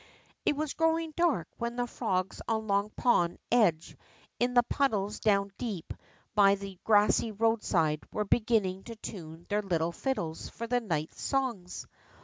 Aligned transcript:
It 0.47 0.55
was 0.55 0.73
growing 0.73 1.13
dark 1.15 1.47
when 1.59 1.75
the 1.75 1.85
frogs 1.85 2.41
on 2.47 2.65
Long 2.65 2.89
Pond 2.97 3.37
edge 3.51 3.89
and 3.91 3.99
in 4.49 4.53
the 4.55 4.63
puddles 4.63 5.19
down 5.19 5.51
deep 5.59 5.93
by 6.33 6.55
the 6.55 6.79
grassy 6.83 7.31
roadside 7.31 8.01
were 8.11 8.25
beginning 8.25 8.83
to 8.85 8.95
tune 8.95 9.45
their 9.47 9.61
little 9.61 9.91
fiddles 9.91 10.49
for 10.49 10.65
the 10.65 10.79
night 10.79 11.13
songs. 11.13 11.85